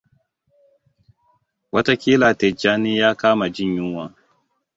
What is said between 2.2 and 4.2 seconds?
Tijjani ya kama jin kunya.